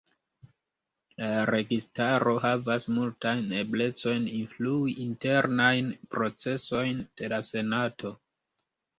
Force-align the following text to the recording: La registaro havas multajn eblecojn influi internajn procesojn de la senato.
La 1.23 1.27
registaro 1.47 2.31
havas 2.45 2.87
multajn 2.95 3.51
eblecojn 3.57 4.25
influi 4.37 4.95
internajn 5.03 5.91
procesojn 6.15 7.05
de 7.21 7.31
la 7.35 7.41
senato. 7.51 8.13